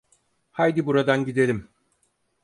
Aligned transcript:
Haydi 0.51 0.85
buradan 0.85 1.25
gidelim. 1.25 1.69